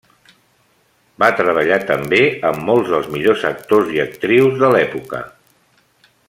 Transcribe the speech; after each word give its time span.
Va 1.23 1.27
treballar 1.41 1.77
també 1.91 2.21
amb 2.51 2.65
molts 2.71 2.89
dels 2.95 3.11
millors 3.17 3.45
actors 3.51 3.93
i 3.99 4.03
actrius 4.07 4.59
de 4.65 4.73
l'època. 4.79 5.23